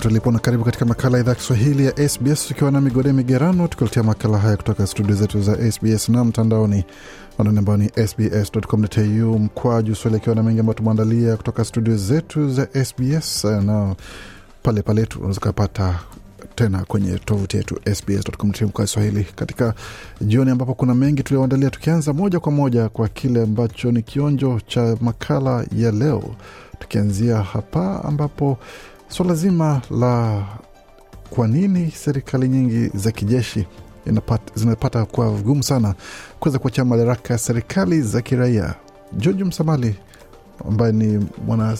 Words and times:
Popote 0.00 0.12
ulipo 0.14 0.30
na 0.32 0.38
karibu 0.38 0.64
katika 0.64 0.84
makala 0.84 1.16
ya 1.18 1.22
idhaa 1.24 1.34
Kiswahili 1.34 1.86
ya 1.86 2.08
SBS 2.08 2.46
tukiwa 2.48 2.70
na 2.70 2.80
migode 2.80 3.12
migerano, 3.12 3.68
tukiletea 3.68 4.02
makala 4.02 4.38
haya 4.38 4.56
kutoka 4.56 4.86
studio 4.86 5.14
zetu 5.14 5.42
za 5.42 5.72
SBS 5.72 6.08
na 6.08 6.24
mtandaoni 6.24 6.84
anani 7.38 7.58
ambao 7.58 7.76
ni 7.76 7.88
sbs.com.au 8.06 9.38
mkwaju 9.38 9.94
swali, 9.94 10.16
akiwa 10.16 10.34
na 10.36 10.42
mengi 10.42 10.60
ambayo 10.60 10.74
tumeandalia 10.74 11.36
kutoka 11.36 11.64
studio 11.64 11.96
zetu 11.96 12.50
za 12.50 12.68
SBS 12.84 13.44
na 13.44 13.94
pale 14.62 14.82
pale 14.82 15.06
tu 15.06 15.18
unaweza 15.18 15.38
ukapata 15.40 15.98
tena 16.54 16.84
kwenye 16.84 17.18
tovuti 17.18 17.56
yetu 17.56 17.80
sbs.com.au 17.94 18.86
Swahili 18.86 19.24
katika 19.24 19.74
jioni, 20.20 20.50
ambapo 20.50 20.74
kuna 20.74 20.94
mengi 20.94 21.22
tulioandalia, 21.22 21.70
tukianza 21.70 22.12
moja 22.12 22.40
kwa 22.40 22.52
moja 22.52 22.88
kwa 22.88 23.08
kile 23.08 23.42
ambacho 23.42 23.92
ni 23.92 24.02
kionjo 24.02 24.60
cha 24.66 24.96
makala 25.00 25.66
ya 25.76 25.90
leo, 25.92 26.22
tukianzia 26.78 27.36
hapa 27.42 28.04
ambapo 28.04 28.58
suala 29.10 29.34
so 29.34 29.40
zima 29.40 29.82
la 29.90 30.44
kwa 31.30 31.48
nini 31.48 31.90
serikali 31.90 32.48
nyingi 32.48 32.90
za 32.98 33.12
kijeshi 33.12 33.66
zinapata 34.54 35.04
kuwa 35.04 35.34
vigumu 35.36 35.62
sana 35.62 35.94
kuweza 36.40 36.58
kuachia 36.58 36.84
madaraka 36.84 37.34
ya 37.34 37.38
serikali 37.38 38.02
za 38.02 38.22
kiraia. 38.22 38.74
George 39.12 39.44
Msamali 39.44 39.94
ambaye 40.68 40.92
ni 40.92 41.26
mwana 41.46 41.76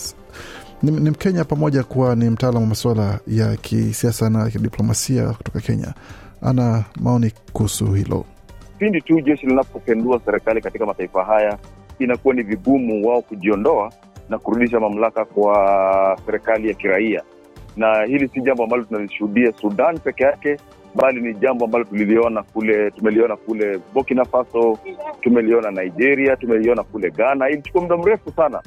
ni, 0.82 0.90
ni 0.90 1.10
Mkenya 1.10 1.44
pamoja 1.44 1.84
kuwa 1.84 2.16
ni 2.16 2.30
mtaalam 2.30 2.62
wa 2.62 2.68
masuala 2.68 3.20
ya 3.26 3.56
kisiasa 3.56 4.30
na 4.30 4.50
kidiplomasia 4.50 5.28
kutoka 5.32 5.60
Kenya, 5.60 5.94
ana 6.42 6.84
maoni 7.00 7.32
kuhusu 7.52 7.86
hilo. 7.92 8.24
Pindi 8.78 9.00
tu 9.00 9.20
jeshi 9.20 9.46
linapopendua 9.46 10.20
serikali 10.24 10.60
katika 10.60 10.86
mataifa 10.86 11.24
haya, 11.24 11.58
inakuwa 11.98 12.34
ni 12.34 12.42
vigumu 12.42 13.08
wao 13.08 13.22
kujiondoa 13.22 13.92
na 14.30 14.38
kurudisha 14.38 14.80
mamlaka 14.80 15.24
kwa 15.24 16.18
serikali 16.26 16.68
ya 16.68 16.74
kiraia, 16.74 17.22
na 17.76 18.04
hili 18.04 18.28
si 18.28 18.40
jambo 18.40 18.64
ambalo 18.64 18.82
tunalishuhudia 18.84 19.52
Sudan 19.52 19.98
peke 19.98 20.24
yake, 20.24 20.56
bali 20.94 21.20
ni 21.20 21.34
jambo 21.34 21.64
ambalo 21.64 21.84
tuliliona 21.84 22.42
kule, 22.42 22.90
tumeliona 22.90 23.36
kule 23.36 23.80
Burkina 23.94 24.24
Faso, 24.24 24.78
tumeliona 25.20 25.70
Nigeria, 25.70 26.36
tumeliona 26.36 26.82
kule 26.82 27.10
Ghana. 27.10 27.50
Ilichukua 27.50 27.82
muda 27.82 27.96
mrefu 27.96 28.30
sana. 28.32 28.62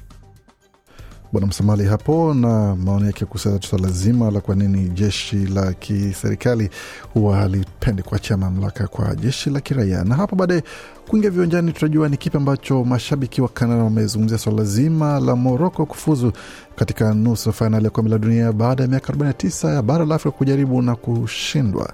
Bwana 1.34 1.48
Msamali 1.48 1.86
hapo 1.86 2.34
na 2.34 2.76
maoni 2.76 3.06
yake 3.06 3.26
kuhusiana 3.26 3.62
swala 3.62 3.88
zima 3.88 4.32
la 4.32 4.42
kwa 4.42 4.56
nini 4.56 4.90
jeshi 4.90 5.36
la 5.36 5.74
kiserikali 5.74 6.70
huwa 7.14 7.38
halipendi 7.38 8.04
kuachia 8.04 8.38
mamlaka 8.38 8.88
kwa 8.88 9.16
jeshi 9.16 9.50
la 9.50 9.60
kiraia. 9.62 10.04
Na 10.04 10.16
hapo 10.16 10.36
baadaye 10.36 10.64
kuingia 11.10 11.30
viwanjani, 11.30 11.72
tutajua 11.74 12.10
ni 12.10 12.18
kipi 12.18 12.38
ambacho 12.38 12.84
mashabiki 12.84 13.42
wa 13.42 13.48
Kanada 13.50 13.84
wamezungumzia 13.84 14.38
swala 14.38 14.64
zima 14.64 15.20
la 15.20 15.36
Moroko 15.36 15.86
kufuzu 15.86 16.32
katika 16.76 17.14
nusu 17.14 17.54
fainali 17.54 17.86
ya 17.86 17.90
kombe 17.92 18.12
la 18.12 18.18
dunia 18.18 18.52
baada 18.52 18.84
ya 18.84 18.90
miaka 18.90 19.14
49 19.14 19.74
ya 19.76 19.82
bara 19.82 20.06
la 20.06 20.16
Afrika 20.16 20.38
kujaribu 20.38 20.82
na 20.82 20.96
kushindwa. 20.96 21.94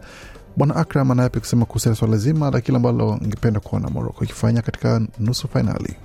Bwana 0.57 0.75
Akram 0.75 1.11
anayapi 1.11 1.39
kusema 1.39 1.65
kuhusiana 1.65 1.95
swala 1.95 2.17
zima 2.17 2.51
la 2.51 2.61
kile 2.61 2.75
ambalo 2.77 3.19
ingependa 3.23 3.59
kuona 3.59 3.89
Moroko 3.89 4.23
ikifanya 4.23 4.61
katika 4.61 5.01
nusu 5.19 5.47
fainali. 5.47 5.95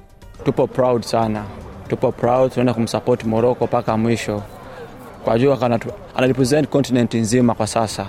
Tupo 0.44 0.66
proud 0.66 1.03
sana 1.03 1.44
tupo 1.88 2.12
proud, 2.12 2.50
tunaenda 2.52 2.74
kumsupport 2.74 3.24
Morocco 3.24 3.64
mpaka 3.64 3.96
mwisho, 3.96 4.42
kwa 5.24 5.38
jua 5.38 5.80
anarepresent 6.16 6.68
continent 6.68 7.14
nzima 7.14 7.54
kwa 7.54 7.66
sasa. 7.66 8.06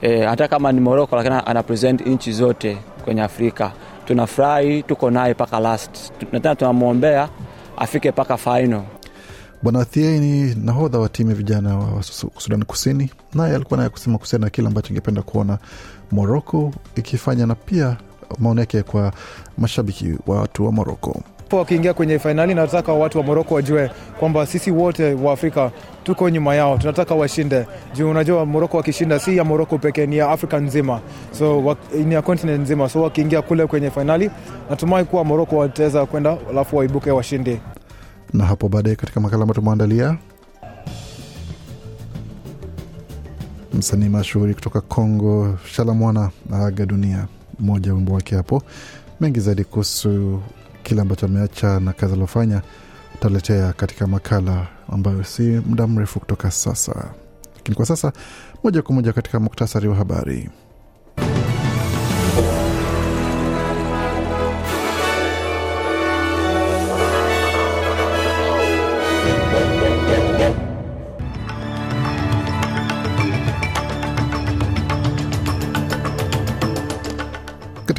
E, 0.00 0.24
hata 0.24 0.48
kama 0.48 0.72
ni 0.72 0.80
Morocco 0.80 1.16
lakini 1.16 1.34
anapresent 1.46 2.06
nchi 2.06 2.32
zote 2.32 2.78
kwenye 3.04 3.22
Afrika. 3.22 3.72
Tunafurahi, 4.06 4.82
tuko 4.82 5.10
naye 5.10 5.32
mpaka 5.34 5.60
last, 5.60 6.12
na 6.32 6.40
tena 6.40 6.54
tunamwombea 6.54 7.28
afike 7.76 8.10
mpaka 8.10 8.36
final. 8.36 8.82
Bwana 9.62 9.80
Athiei 9.80 10.20
ni 10.20 10.54
nahodha 10.54 10.98
wa 10.98 11.08
timu 11.08 11.30
ya 11.30 11.36
vijana 11.36 11.76
wa 11.78 12.02
Sudani 12.38 12.64
Kusini, 12.64 13.10
naye 13.34 13.54
alikuwa 13.54 13.76
naye 13.76 13.88
kusema 13.88 14.18
kuhusiana 14.18 14.44
na 14.46 14.50
kile 14.50 14.66
ambacho 14.68 14.88
ingependa 14.92 15.22
kuona 15.22 15.58
Moroko 16.12 16.72
ikifanya 16.96 17.46
na 17.46 17.54
pia 17.54 17.96
maoni 18.38 18.60
yake 18.60 18.82
kwa 18.82 19.12
mashabiki 19.58 20.14
wa 20.26 20.40
watu 20.40 20.66
wa 20.66 20.72
Morocco 20.72 21.22
wakiingia 21.52 21.94
kwenye 21.94 22.18
fainali, 22.18 22.54
nataka 22.54 22.92
watu 22.92 23.18
wa 23.18 23.24
Moroko 23.24 23.54
wajue 23.54 23.90
kwamba 24.18 24.46
sisi 24.46 24.70
wote 24.70 25.14
wa 25.14 25.32
Afrika 25.32 25.70
tuko 26.04 26.28
nyuma 26.30 26.54
yao, 26.54 26.78
tunataka 26.78 27.14
washinde 27.14 27.66
juu 27.94 28.10
unajua 28.10 28.46
Moroko 28.46 28.76
wakishinda 28.76 29.18
si 29.18 29.36
ya 29.36 29.44
Moroko 29.44 29.78
pekee, 29.78 30.06
ni 30.06 30.16
ya 30.16 30.30
Afrika 30.30 30.58
nzima, 30.58 31.00
so 31.38 31.76
ni 32.06 32.14
ya 32.14 32.22
continent 32.22 32.60
nzima. 32.62 32.88
So 32.88 33.02
wakiingia 33.02 33.42
kule 33.42 33.66
kwenye 33.66 33.90
fainali, 33.90 34.30
natumai 34.70 35.04
kuwa 35.04 35.24
Moroko 35.24 35.56
wataweza 35.56 36.06
kwenda, 36.06 36.36
alafu 36.50 36.76
waibuke 36.76 37.10
washindi. 37.10 37.60
Na 38.32 38.44
hapo 38.44 38.68
baadaye 38.68 38.96
katika 38.96 39.20
makala 39.20 39.42
ambayo 39.42 39.54
tumeandalia 39.60 40.16
msanii 43.74 44.08
mashuhuri 44.08 44.54
kutoka 44.54 44.80
Congo 44.80 45.58
Shalamwana 45.72 46.30
aaga 46.52 46.86
dunia, 46.86 47.26
mmoja 47.60 47.92
wimbo 47.94 48.12
wake 48.14 48.36
hapo. 48.36 48.62
Mengi 49.20 49.40
zaidi 49.40 49.64
kuhusu 49.64 50.40
kile 50.84 51.00
ambacho 51.02 51.26
ameacha 51.26 51.80
na 51.80 51.92
kazi 51.92 52.12
aliofanya 52.12 52.62
utaletea 53.14 53.72
katika 53.72 54.06
makala 54.06 54.66
ambayo 54.88 55.24
si 55.24 55.42
muda 55.42 55.86
mrefu 55.86 56.20
kutoka 56.20 56.50
sasa. 56.50 57.10
Lakini 57.56 57.76
kwa 57.76 57.86
sasa, 57.86 58.12
moja 58.64 58.82
kwa 58.82 58.94
moja 58.94 59.12
katika 59.12 59.40
muktasari 59.40 59.88
wa 59.88 59.96
habari. 59.96 60.50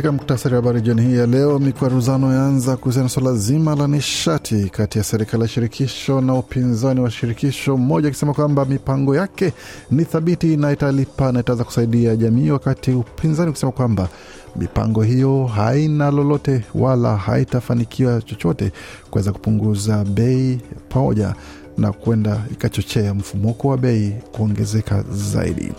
Katika 0.06 0.18
muktasari 0.22 0.56
wa 0.56 0.62
habari 0.62 0.82
jioni 0.82 1.02
hii 1.02 1.18
ya 1.18 1.26
leo, 1.28 1.60
mikwaruzano 1.60 2.34
yaanza 2.34 2.78
kuhusiana 2.78 3.04
na 3.04 3.10
swala 3.10 3.34
zima 3.34 3.76
la 3.76 3.88
nishati 3.88 4.70
kati 4.70 4.98
ya 4.98 5.04
serikali 5.04 5.44
ya 5.44 5.50
shirikisho 5.50 6.22
na 6.22 6.34
upinzani 6.36 7.00
wa 7.00 7.12
shirikisho, 7.12 7.78
mmoja 7.78 8.08
akisema 8.08 8.34
kwamba 8.34 8.66
mipango 8.66 9.16
yake 9.16 9.54
ni 9.92 10.06
thabiti 10.06 10.58
na 10.58 10.72
italipa 10.72 11.32
na 11.32 11.40
itaweza 11.40 11.64
kusaidia 11.64 12.16
jamii, 12.16 12.50
wakati 12.50 12.92
upinzani 12.92 13.50
ukisema 13.50 13.72
kwamba 13.72 14.10
mipango 14.56 15.02
hiyo 15.04 15.46
haina 15.46 16.12
lolote 16.12 16.64
wala 16.76 17.18
haitafanikiwa 17.18 18.22
chochote 18.22 18.72
kuweza 19.12 19.32
kupunguza 19.32 20.04
bei 20.04 20.60
pamoja 20.90 21.36
na 21.78 21.92
kwenda 21.92 22.46
ikachochea 22.52 23.14
mfumuko 23.14 23.68
wa 23.68 23.78
bei 23.78 24.16
kuongezeka 24.32 25.04
zaidi. 25.12 25.72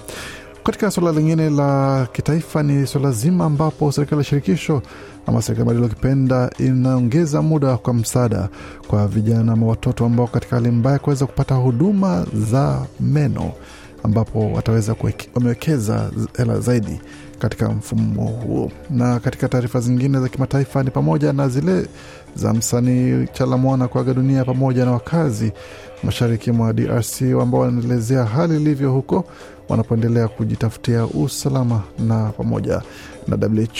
Katika 0.66 0.90
suala 0.90 1.12
lingine 1.12 1.50
la 1.50 2.06
kitaifa 2.12 2.62
ni 2.62 2.86
suala 2.86 3.10
zima 3.10 3.44
ambapo 3.44 3.92
serikali 3.92 4.18
ya 4.18 4.24
shirikisho 4.24 4.82
ama 5.26 5.42
serikali 5.42 5.68
badilo 5.68 5.88
kipenda 5.88 6.50
inaongeza 6.58 7.42
muda 7.42 7.76
kwa 7.76 7.94
msaada 7.94 8.48
kwa 8.88 9.08
vijana 9.08 9.52
ama 9.52 9.66
watoto 9.66 10.04
ambao 10.06 10.26
katika 10.26 10.56
hali 10.56 10.70
mbaya 10.70 10.98
kuweza 10.98 11.26
kupata 11.26 11.54
huduma 11.54 12.26
za 12.34 12.86
meno 13.00 13.52
ambapo 14.02 14.52
wataweza 14.52 14.96
wamewekeza 15.34 16.10
hela 16.36 16.60
zaidi 16.60 17.00
katika 17.38 17.68
mfumo 17.68 18.22
huo. 18.26 18.70
Na 18.90 19.20
katika 19.20 19.48
taarifa 19.48 19.80
zingine 19.80 20.20
za 20.20 20.28
kimataifa 20.28 20.82
ni 20.82 20.90
pamoja 20.90 21.32
na 21.32 21.48
zile 21.48 21.86
za 22.36 22.54
msanii 22.54 23.26
Chalamwana 23.32 23.88
kuaga 23.88 24.14
dunia 24.14 24.44
pamoja 24.44 24.84
na 24.84 24.92
wakazi 24.92 25.52
mashariki 26.02 26.52
mwa 26.52 26.72
DRC 26.72 27.22
ambao 27.22 27.60
wanaelezea 27.60 28.24
hali 28.24 28.56
ilivyo 28.56 28.92
huko 28.92 29.24
wanapoendelea 29.68 30.28
kujitafutia 30.28 31.04
usalama 31.06 31.82
na 31.98 32.28
pamoja 32.28 32.82
na 33.28 33.36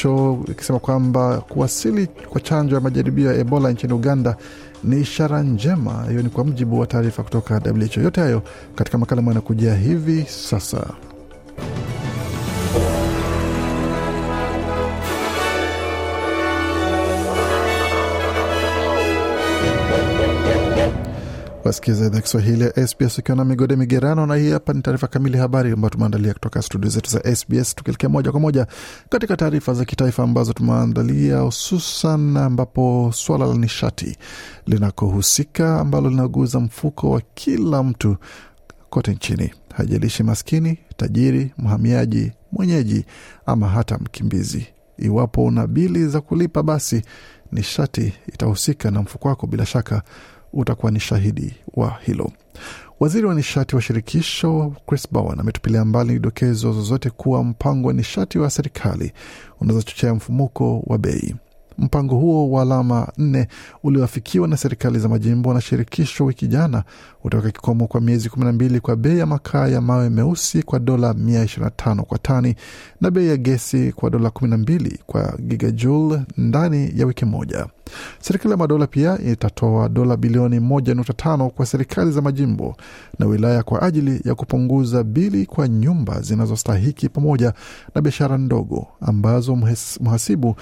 WHO 0.06 0.44
ikisema 0.50 0.78
kwamba 0.78 1.38
kuwasili 1.40 2.06
kwa 2.06 2.40
chanjo 2.40 2.74
ya 2.74 2.80
majaribio 2.80 3.32
ya 3.32 3.38
Ebola 3.40 3.70
nchini 3.70 3.92
Uganda 3.92 4.36
ni 4.84 5.00
ishara 5.00 5.42
njema. 5.42 6.04
Hiyo 6.08 6.22
ni 6.22 6.28
kwa 6.28 6.44
mujibu 6.44 6.80
wa 6.80 6.86
taarifa 6.86 7.22
kutoka 7.22 7.54
WHO. 7.66 8.00
Yote 8.00 8.20
hayo 8.20 8.42
katika 8.74 8.98
makala 8.98 9.18
ambayo 9.18 9.34
yanakujia 9.34 9.74
hivi 9.74 10.24
sasa. 10.28 10.86
Wasikiza 21.66 22.06
idhaa 22.06 22.20
Kiswahili 22.20 22.62
ya 22.64 22.86
SBS 22.86 23.18
ukiwa 23.18 23.36
na 23.36 23.44
migode 23.44 23.76
migerano, 23.76 24.26
na 24.26 24.34
hii 24.36 24.50
hapa 24.50 24.72
ni 24.72 24.82
taarifa 24.82 25.06
kamili 25.06 25.38
habari 25.38 25.72
ambayo 25.72 25.90
tumeandalia 25.90 26.32
kutoka 26.34 26.62
studio 26.62 26.90
zetu 26.90 27.10
za 27.10 27.36
SBS, 27.36 27.74
tukielekea 27.74 28.08
moja 28.08 28.30
kwa 28.30 28.40
moja 28.40 28.66
katika 29.08 29.36
taarifa 29.36 29.74
za 29.74 29.84
kitaifa 29.84 30.22
ambazo 30.22 30.52
tumeandalia, 30.52 31.38
hususan 31.38 32.36
ambapo 32.36 33.10
swala 33.14 33.46
la 33.46 33.54
nishati 33.54 34.16
linakohusika 34.66 35.80
ambalo 35.80 36.10
linaguza 36.10 36.60
mfuko 36.60 37.10
wa 37.10 37.20
kila 37.34 37.82
mtu 37.82 38.16
kote 38.90 39.12
nchini, 39.12 39.50
hajalishi 39.74 40.22
maskini, 40.22 40.78
tajiri, 40.96 41.52
mhamiaji, 41.58 42.32
mwenyeji 42.52 43.04
ama 43.46 43.68
hata 43.68 43.98
mkimbizi. 43.98 44.66
Iwapo 44.98 45.44
una 45.44 45.66
bili 45.66 46.08
za 46.08 46.20
kulipa, 46.20 46.62
basi 46.62 47.02
nishati 47.52 48.12
itahusika 48.28 48.90
na 48.90 49.02
mfuko 49.02 49.28
wako 49.28 49.46
bila 49.46 49.66
shaka 49.66 50.02
utakuwa 50.56 50.92
ni 50.92 51.00
shahidi 51.00 51.54
wa 51.74 51.96
hilo. 52.00 52.30
Waziri 53.00 53.26
wa 53.26 53.34
nishati 53.34 53.76
wa 53.76 53.82
shirikisho 53.82 54.72
Chris 54.86 55.08
Bowen 55.12 55.40
ametupilia 55.40 55.84
mbali 55.84 56.18
dokezo 56.18 56.72
zozote 56.72 57.10
kuwa 57.10 57.44
mpango 57.44 57.88
wa 57.88 57.94
nishati 57.94 58.38
wa 58.38 58.50
serikali 58.50 59.12
unazochochea 59.60 60.14
mfumuko 60.14 60.82
wa 60.86 60.98
bei. 60.98 61.34
Mpango 61.78 62.16
huo 62.16 62.50
wa 62.50 62.62
alama 62.62 63.12
nne 63.18 63.48
ulioafikiwa 63.82 64.48
na 64.48 64.56
serikali 64.56 64.98
za 64.98 65.08
majimbo 65.08 65.54
na 65.54 65.60
shirikisho 65.60 66.24
wiki 66.24 66.46
jana 66.48 66.84
utaweka 67.24 67.50
kikomo 67.50 67.86
kwa 67.86 68.00
miezi 68.00 68.28
kumi 68.28 68.44
na 68.44 68.52
mbili 68.52 68.80
kwa 68.80 68.96
bei 68.96 69.18
ya 69.18 69.26
makaa 69.26 69.68
ya 69.68 69.80
mawe 69.80 70.10
meusi 70.10 70.62
kwa 70.62 70.78
dola 70.78 71.12
125 71.12 72.02
kwa 72.02 72.18
tani 72.18 72.54
na 73.00 73.10
bei 73.10 73.28
ya 73.28 73.36
gesi 73.36 73.92
kwa 73.92 74.10
dola 74.10 74.28
12 74.28 74.98
kwa 75.06 75.38
gigajoule 75.40 76.22
ndani 76.36 76.92
ya 76.96 77.06
wiki 77.06 77.24
moja. 77.24 77.66
Serikali 78.20 78.50
ya 78.50 78.56
madola 78.56 78.86
pia 78.86 79.18
itatoa 79.18 79.88
dola 79.88 80.16
bilioni 80.16 80.58
1.5 80.58 81.48
kwa 81.48 81.66
serikali 81.66 82.10
za 82.12 82.20
majimbo 82.22 82.76
na 83.18 83.26
wilaya 83.26 83.62
kwa 83.62 83.82
ajili 83.82 84.20
ya 84.24 84.34
kupunguza 84.34 85.04
bili 85.04 85.46
kwa 85.46 85.68
nyumba 85.68 86.20
zinazostahiki 86.20 87.08
pamoja 87.08 87.52
na 87.94 88.00
biashara 88.00 88.38
ndogo 88.38 88.86
ambazo 89.00 89.56
mhasibu 90.00 90.56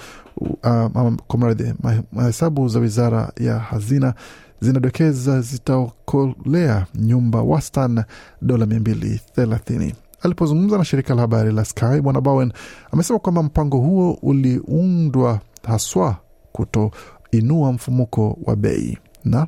kwa 1.27 1.39
mradhi 1.39 1.73
mahesabu 2.11 2.67
za 2.67 2.79
wizara 2.79 3.31
ya 3.39 3.59
hazina 3.59 4.13
zinadokeza 4.61 5.41
zitaokolea 5.41 6.85
nyumba 6.95 7.41
wastan 7.41 8.03
dola 8.41 8.65
230. 8.65 9.93
Alipozungumza 10.21 10.77
na 10.77 10.85
shirika 10.85 11.15
la 11.15 11.21
habari 11.21 11.51
la 11.51 11.65
Sky, 11.65 12.01
Bwana 12.01 12.21
Bowen 12.21 12.53
amesema 12.91 13.19
kwamba 13.19 13.43
mpango 13.43 13.77
huo 13.77 14.17
uliundwa 14.21 15.39
haswa 15.67 16.15
kutoinua 17.29 17.71
mfumuko 17.73 18.37
wa 18.43 18.55
bei 18.55 18.97
na 19.25 19.47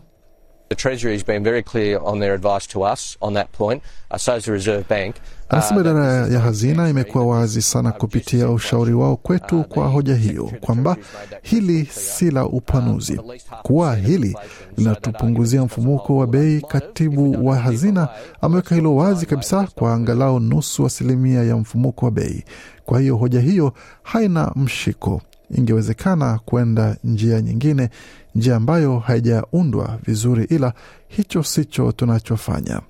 The 0.70 0.76
Treasury 0.76 1.14
has 1.14 1.24
been 1.26 1.44
very 1.44 1.64
clear 1.64 1.98
on 2.04 2.20
their 2.20 2.34
advice 2.34 2.68
to 2.74 2.82
us 2.82 3.18
on 3.22 3.34
that 3.36 3.52
point. 3.54 3.82
Uh, 4.12 4.18
so 4.18 4.34
has 4.34 4.44
the 4.46 4.52
Reserve 4.52 4.86
Bank. 4.90 5.16
Anasema 5.50 5.82
idara 5.82 6.28
ya 6.28 6.40
hazina 6.40 6.90
imekuwa 6.90 7.26
wazi 7.26 7.62
sana 7.62 7.92
kupitia 7.92 8.50
ushauri 8.50 8.94
wao 8.94 9.16
kwetu 9.16 9.64
kwa 9.64 9.88
hoja 9.88 10.16
hiyo 10.16 10.52
kwamba 10.62 10.96
hili 11.42 11.86
si 11.86 12.32
la 12.32 12.46
upanuzi, 12.46 13.22
kuwa 13.64 13.96
hili 13.96 14.38
linatupunguzia 14.78 15.64
mfumuko 15.64 16.18
wa 16.18 16.28
bei. 16.28 16.62
Katibu 16.62 17.48
wa 17.48 17.58
hazina 17.58 18.10
ameweka 18.42 18.76
hilo 18.76 18.96
wazi 18.96 19.26
kabisa 19.26 19.68
kwa 19.76 19.94
angalau 19.94 20.40
nusu 20.40 20.86
asilimia 20.86 21.44
ya 21.44 21.58
mfumuko 21.58 22.06
wa 22.06 22.12
bei. 22.12 22.44
Kwa 22.86 23.00
hiyo 23.00 23.16
hoja 23.18 23.40
hiyo 23.40 23.74
haina 24.04 24.52
mshiko. 24.56 25.22
Ingewezekana 25.56 26.40
kwenda 26.46 26.98
njia 27.04 27.42
nyingine, 27.42 27.90
njia 28.36 28.56
ambayo 28.56 29.00
haijaundwa 29.00 30.00
vizuri, 30.06 30.44
ila 30.44 30.74
hicho 31.08 31.44
sicho 31.44 31.92
tunachofanya. 31.92 32.82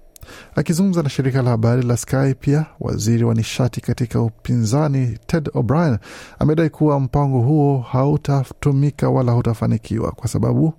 Akizungumza 0.55 1.03
na 1.03 1.09
shirika 1.09 1.41
la 1.41 1.49
habari 1.49 1.81
la 1.83 1.97
Sky, 1.97 2.33
pia 2.39 2.65
waziri 2.79 3.23
wa 3.23 3.33
nishati 3.35 3.81
katika 3.81 4.21
upinzani 4.21 5.17
Ted 5.27 5.49
O'Brien 5.53 5.97
amedai 6.39 6.69
kuwa 6.69 6.99
mpango 6.99 7.39
huo 7.41 7.79
hautatumika 7.79 9.09
wala 9.09 9.31
hautafanikiwa 9.31 10.11
kwa 10.11 10.27
sababu 10.27 10.73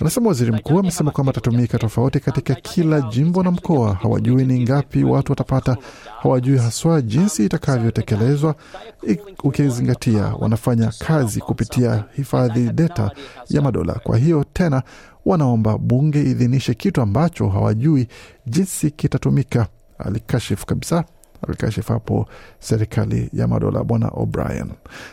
Anasema 0.00 0.28
waziri 0.28 0.52
mkuu 0.52 0.78
amesema 0.78 1.10
kwamba 1.10 1.30
atatumika 1.30 1.78
tofauti 1.78 2.20
katika 2.20 2.54
kila 2.54 3.00
jimbo 3.00 3.42
na 3.42 3.50
mkoa. 3.50 3.94
Hawajui 3.94 4.44
ni 4.44 4.60
ngapi 4.62 5.04
watu 5.04 5.32
watapata, 5.32 5.76
hawajui 6.22 6.58
haswa 6.58 7.02
jinsi 7.02 7.44
itakavyotekelezwa, 7.44 8.54
ukizingatia 9.44 10.22
wanafanya 10.38 10.92
kazi 10.98 11.40
kupitia 11.40 12.04
hifadhi 12.16 12.60
data 12.70 13.10
ya 13.50 13.62
madola. 13.62 13.92
Kwa 13.92 14.18
hiyo 14.18 14.44
tena 14.52 14.82
wanaomba 15.26 15.78
bunge 15.78 16.20
idhinishe 16.22 16.74
kitu 16.74 17.00
ambacho 17.00 17.48
hawajui 17.48 18.08
jinsi 18.46 18.90
kitatumika. 18.90 19.66
Alikashifu 19.98 20.66
kabisa 20.66 21.04
alikashifu 21.48 21.92
hapo 21.92 22.26
serikali 22.58 23.30
ya 23.32 23.48
madola 23.48 23.84
bwana 23.84 24.08
O'Brien. 24.08 24.70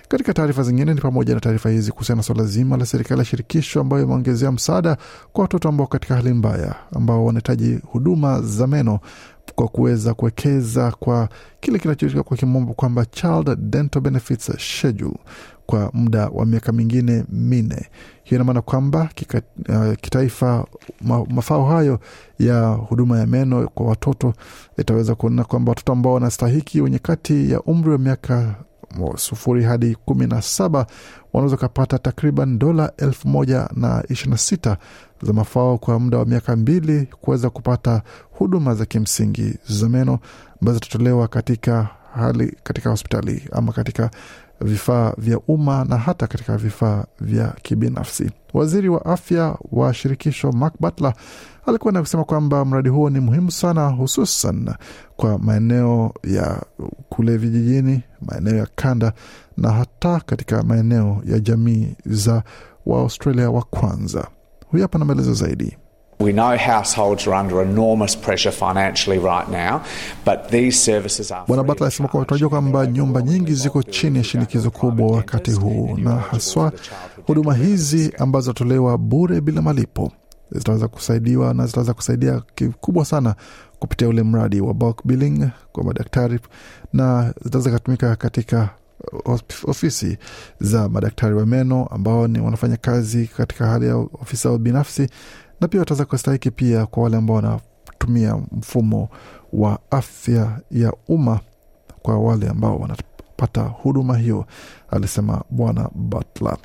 Katika 0.07 0.33
taarifa 0.33 0.63
zingine 0.63 0.93
ni 0.93 1.01
pamoja 1.01 1.33
na 1.35 1.39
taarifa 1.39 1.69
hizi 1.69 1.91
kuhusiana 1.91 2.19
na 2.19 2.23
swala 2.23 2.43
zima 2.43 2.77
la 2.77 2.85
serikali 2.85 3.19
ya 3.19 3.25
shirikisho 3.25 3.81
ambayo 3.81 4.03
imeongezea 4.03 4.51
msaada 4.51 4.97
kwa 5.33 5.41
watoto 5.41 5.69
ambao 5.69 5.87
katika 5.87 6.15
hali 6.15 6.33
mbaya 6.33 6.75
ambao 6.95 7.25
wanahitaji 7.25 7.79
huduma 7.85 8.41
za 8.41 8.67
meno 8.67 8.99
kwa 9.55 9.67
kuweza 9.67 10.13
kuwekeza 10.13 10.91
kwa 10.91 11.29
kile 11.59 11.79
kinachoitwa 11.79 12.23
kwa 12.23 12.37
kimombo 12.37 12.73
kwamba 12.73 13.05
Child 13.05 13.55
Dental 13.59 14.01
Benefits 14.01 14.51
Schedule 14.57 15.15
kwa 15.69 15.89
muda 15.93 16.27
wa 16.33 16.45
miaka 16.45 16.71
mingine 16.71 17.23
minne. 17.29 17.87
Hiyo 18.23 18.37
ina 18.37 18.43
maana 18.43 18.61
kwamba 18.61 19.09
kika, 19.15 19.41
uh, 19.69 19.93
kitaifa 20.01 20.65
ma, 21.01 21.25
mafao 21.25 21.65
hayo 21.65 21.99
ya 22.39 22.67
huduma 22.69 23.19
ya 23.19 23.27
meno 23.27 23.67
kwa 23.67 23.85
watoto 23.85 24.33
itaweza 24.77 25.15
kuona 25.15 25.43
kwamba 25.43 25.69
watoto 25.69 25.91
ambao 25.91 26.13
wanastahiki 26.13 26.81
wenye 26.81 26.99
kati 26.99 27.51
ya 27.51 27.61
umri 27.61 27.89
wa 27.91 27.97
miaka 27.97 28.55
sufuri 29.15 29.63
hadi 29.63 29.95
kumi 29.95 30.27
na 30.27 30.41
saba 30.41 30.85
wanaweza 31.33 31.55
ukapata 31.55 31.99
takriban 31.99 32.59
dola 32.59 32.91
elfu 32.97 33.27
moja 33.27 33.69
na 33.75 34.03
ishirini 34.09 34.31
na 34.31 34.37
sita 34.37 34.77
za 35.21 35.33
mafao 35.33 35.77
kwa 35.77 35.99
muda 35.99 36.17
wa 36.17 36.25
miaka 36.25 36.55
mbili 36.55 37.05
kuweza 37.21 37.49
kupata 37.49 38.01
huduma 38.31 38.75
za 38.75 38.85
kimsingi 38.85 39.53
za 39.69 39.89
meno 39.89 40.19
ambazo 40.61 40.75
zitatolewa 40.79 41.27
katika 41.27 41.87
hali 42.15 42.55
katika 42.63 42.89
hospitali 42.89 43.43
ama 43.51 43.71
katika 43.71 44.11
vifaa 44.61 45.13
vya 45.17 45.39
umma 45.47 45.85
na 45.85 45.97
hata 45.97 46.27
katika 46.27 46.57
vifaa 46.57 47.05
vya 47.21 47.47
kibinafsi. 47.61 48.31
Waziri 48.53 48.89
wa 48.89 49.05
afya 49.05 49.57
wa 49.71 49.93
shirikisho 49.93 50.51
Mark 50.51 50.73
Butler 50.79 51.13
alikuwa 51.65 51.93
na 51.93 52.01
kusema 52.01 52.23
kwamba 52.23 52.65
mradi 52.65 52.89
huo 52.89 53.09
ni 53.09 53.19
muhimu 53.19 53.51
sana, 53.51 53.87
hususan 53.87 54.73
kwa 55.15 55.39
maeneo 55.39 56.13
ya 56.23 56.63
kule 57.09 57.37
vijijini, 57.37 58.03
maeneo 58.21 58.55
ya 58.55 58.67
kanda 58.75 59.13
na 59.57 59.71
hata 59.71 60.19
katika 60.19 60.63
maeneo 60.63 61.21
ya 61.25 61.39
jamii 61.39 61.95
za 62.05 62.43
Waaustralia 62.85 63.49
wa 63.51 63.61
kwanza. 63.61 64.27
Huyu 64.67 64.83
hapa 64.83 64.99
na 64.99 65.05
maelezo 65.05 65.33
zaidi. 65.33 65.77
We 66.21 66.33
know 66.33 66.57
households 66.57 67.25
are 67.27 67.33
under 67.33 67.61
enormous 67.61 68.13
pressure 68.13 68.51
financially 68.51 69.17
right 69.19 69.47
now, 69.49 69.81
but 70.25 70.49
these 70.49 70.77
services 70.77 71.31
are 71.31 71.45
Bwana 71.47 71.63
Butler 71.63 71.85
alisema 71.87 72.07
kwamba 72.09 72.25
tunajua 72.25 72.49
kwamba 72.49 72.85
nyumba 72.87 73.21
nyingi 73.21 73.53
ziko 73.53 73.83
chini 73.83 74.17
ya 74.17 74.23
shinikizo 74.23 74.71
kubwa 74.71 75.11
wakati 75.17 75.51
huu, 75.51 75.97
na 75.97 76.15
haswa 76.15 76.71
huduma 77.27 77.53
hizi 77.55 78.13
ambazo 78.17 78.43
zinatolewa 78.43 78.97
bure 78.97 79.41
bila 79.41 79.61
malipo 79.61 80.11
zitaweza 80.51 80.87
kusaidiwa 80.87 81.53
na 81.53 81.65
zitaweza 81.65 81.93
kusaidia 81.93 82.41
kikubwa 82.55 83.05
sana 83.05 83.35
kupitia 83.79 84.07
ule 84.07 84.23
mradi 84.23 84.61
wa 84.61 84.73
bulk 84.73 85.01
billing 85.05 85.49
kwa 85.71 85.83
madaktari, 85.83 86.39
na 86.93 87.33
zitaweza 87.43 87.71
kutumika 87.71 88.15
katika 88.15 88.69
ofisi 89.67 90.17
za 90.59 90.89
madaktari 90.89 91.35
wa 91.35 91.45
meno 91.45 91.85
ambao 91.91 92.27
ni 92.27 92.39
wanafanya 92.39 92.77
kazi 92.77 93.27
katika 93.37 93.67
hali 93.67 93.87
ya 93.87 93.95
ofisi 93.95 94.43
zao 94.43 94.57
binafsi 94.57 95.09
na 95.61 95.67
pia 95.67 95.79
wataweza 95.79 96.05
kustahiki 96.05 96.51
pia 96.51 96.85
kwa 96.85 97.03
wale 97.03 97.17
ambao 97.17 97.35
wanatumia 97.35 98.35
mfumo 98.51 99.09
wa 99.53 99.79
afya 99.91 100.59
ya 100.71 100.93
umma 101.07 101.39
kwa 102.01 102.19
wale 102.19 102.49
ambao 102.49 102.77
wanapata 102.79 103.61
huduma 103.61 104.17
hiyo, 104.17 104.45
alisema 104.89 105.41
Bwana 105.49 105.89
Butler. 105.95 106.57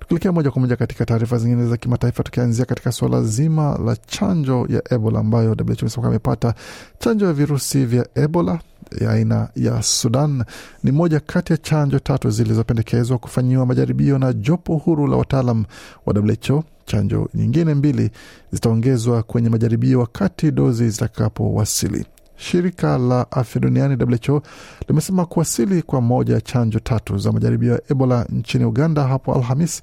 Tukielekea 0.00 0.32
moja 0.32 0.50
kwa 0.50 0.60
moja 0.60 0.76
katika 0.76 1.04
taarifa 1.06 1.38
zingine 1.38 1.66
za 1.66 1.76
kimataifa, 1.76 2.22
tukianzia 2.22 2.64
katika 2.64 2.92
suala 2.92 3.22
zima 3.22 3.78
la 3.84 3.96
chanjo 3.96 4.66
ya 4.70 4.92
Ebola 4.94 5.18
ambayo 5.20 5.50
WHO 5.68 6.06
amepata 6.06 6.54
chanjo 6.98 7.26
ya 7.26 7.32
virusi 7.32 7.84
vya 7.84 8.06
Ebola 8.14 8.58
ya 9.00 9.10
aina 9.10 9.48
ya 9.56 9.82
Sudan 9.82 10.44
ni 10.82 10.92
moja 10.92 11.20
kati 11.20 11.52
ya 11.52 11.56
chanjo 11.56 11.98
tatu 11.98 12.30
zilizopendekezwa 12.30 13.18
kufanyiwa 13.18 13.66
majaribio 13.66 14.18
na 14.18 14.32
jopo 14.32 14.76
huru 14.76 15.06
la 15.06 15.16
wataalam 15.16 15.64
wa 16.06 16.14
WHO. 16.14 16.64
Chanjo 16.86 17.28
nyingine 17.34 17.74
mbili 17.74 18.10
zitaongezwa 18.52 19.22
kwenye 19.22 19.48
majaribio 19.48 20.00
wakati 20.00 20.50
dozi 20.50 20.90
zitakapowasili. 20.90 22.06
Shirika 22.36 22.98
la 22.98 23.30
afya 23.32 23.60
duniani 23.60 23.96
WHO 24.26 24.42
limesema 24.88 25.26
kuwasili 25.26 25.82
kwa 25.82 26.00
moja 26.00 26.40
chanjo 26.40 26.78
tatu 26.78 27.18
za 27.18 27.32
majaribio 27.32 27.72
ya 27.72 27.80
Ebola 27.90 28.26
nchini 28.30 28.64
Uganda 28.64 29.02
hapo 29.02 29.34
Alhamis 29.34 29.82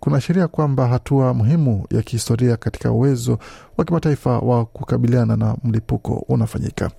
kunaashiria 0.00 0.48
kwamba 0.48 0.86
hatua 0.88 1.34
muhimu 1.34 1.86
ya 1.90 2.02
kihistoria 2.02 2.56
katika 2.56 2.92
uwezo 2.92 3.38
wa 3.76 3.84
kimataifa 3.84 4.38
wa 4.38 4.64
kukabiliana 4.64 5.36
na 5.36 5.56
mlipuko 5.64 6.24
unafanyika. 6.28 6.90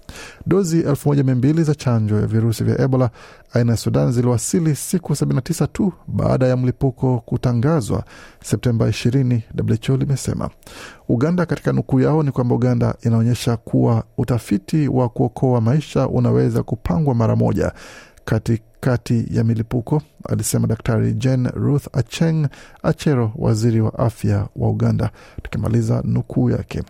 Dozi 0.45 0.79
elfu 0.81 1.09
moja 1.09 1.23
mia 1.23 1.35
mbili 1.35 1.63
za 1.63 1.75
chanjo 1.75 2.15
ya 2.21 2.27
virusi 2.27 2.63
vya 2.63 2.81
Ebola 2.81 3.09
aina 3.53 3.71
ya 3.71 3.77
Sudan 3.77 4.11
ziliwasili 4.11 4.75
siku 4.75 5.13
79 5.13 5.67
tu 5.67 5.93
baada 6.07 6.47
ya 6.47 6.57
mlipuko 6.57 7.19
kutangazwa 7.25 8.03
Septemba 8.43 8.87
20, 8.89 9.41
WHO 9.89 9.97
limesema. 9.97 10.49
Uganda, 11.09 11.45
katika 11.45 11.71
nukuu 11.73 11.99
yao 11.99 12.23
ni 12.23 12.31
kwamba 12.31 12.55
Uganda 12.55 12.95
inaonyesha 13.01 13.57
kuwa 13.57 14.03
utafiti 14.17 14.87
wa 14.87 15.09
kuokoa 15.09 15.61
maisha 15.61 16.07
unaweza 16.07 16.63
kupangwa 16.63 17.15
mara 17.15 17.35
moja 17.35 17.71
kati 18.31 18.61
kati 18.79 19.25
ya 19.31 19.43
milipuko, 19.43 20.01
alisema 20.29 20.67
Daktari 20.67 21.13
Jane 21.13 21.49
Ruth 21.53 21.87
Acheng 21.97 22.47
Achero, 22.83 23.31
waziri 23.35 23.81
wa 23.81 23.99
afya 23.99 24.47
wa 24.55 24.69
Uganda. 24.69 25.09
Tukimaliza 25.43 26.01
nukuu 26.05 26.49
yake. 26.49 26.83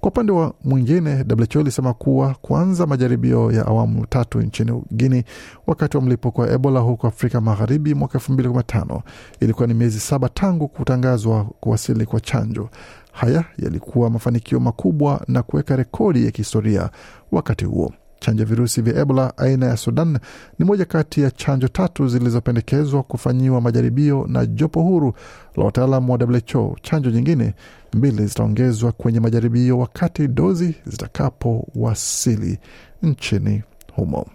Kwa 0.00 0.08
upande 0.10 0.32
wa 0.32 0.54
mwingine, 0.64 1.24
WHO 1.54 1.60
ilisema 1.60 1.94
kuwa 1.94 2.34
kuanza 2.42 2.86
majaribio 2.86 3.52
ya 3.52 3.66
awamu 3.66 4.06
tatu 4.06 4.40
nchini 4.40 4.82
Guini 4.90 5.24
wakati 5.66 5.96
wa 5.96 6.02
mlipuko 6.02 6.40
wa 6.42 6.50
Ebola 6.52 6.80
huko 6.80 7.06
Afrika 7.06 7.40
Magharibi 7.40 7.94
mwaka 7.94 8.18
elfu 8.18 8.32
mbili 8.32 8.48
kumi 8.48 8.56
na 8.58 8.62
tano 8.62 9.02
ilikuwa 9.40 9.66
ni 9.66 9.74
miezi 9.74 10.00
saba 10.00 10.28
tangu 10.28 10.68
kutangazwa 10.68 11.44
kuwasili 11.44 12.06
kwa 12.06 12.20
chanjo. 12.20 12.68
Haya 13.12 13.44
yalikuwa 13.58 14.10
mafanikio 14.10 14.60
makubwa 14.60 15.20
na 15.28 15.42
kuweka 15.42 15.76
rekodi 15.76 16.24
ya 16.24 16.30
kihistoria 16.30 16.90
wakati 17.32 17.64
huo. 17.64 17.92
Chanjo 18.20 18.42
ya 18.42 18.48
virusi 18.48 18.82
vya 18.82 19.00
Ebola 19.00 19.38
aina 19.38 19.66
ya 19.66 19.76
Sudan 19.76 20.18
ni 20.58 20.64
moja 20.64 20.84
kati 20.84 21.20
ya 21.20 21.30
chanjo 21.30 21.68
tatu 21.68 22.08
zilizopendekezwa 22.08 23.02
kufanyiwa 23.02 23.60
majaribio 23.60 24.26
na 24.28 24.46
jopo 24.46 24.82
huru 24.82 25.12
la 25.56 25.64
wataalam 25.64 26.10
wa 26.10 26.16
WHO. 26.18 26.76
Chanjo 26.82 27.10
nyingine 27.10 27.54
mbili 27.94 28.26
zitaongezwa 28.26 28.92
kwenye 28.92 29.20
majaribio 29.20 29.78
wakati 29.78 30.28
dozi 30.28 30.74
zitakapowasili 30.86 32.58
nchini 33.02 33.62
humo. 33.98 34.26